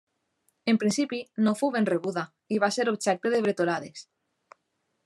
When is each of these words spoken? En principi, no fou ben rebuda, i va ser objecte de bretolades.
En 0.71 0.79
principi, 0.83 1.19
no 1.47 1.53
fou 1.59 1.73
ben 1.75 1.87
rebuda, 1.91 2.25
i 2.57 2.61
va 2.65 2.73
ser 2.79 2.89
objecte 2.95 3.35
de 3.37 3.45
bretolades. 3.49 4.07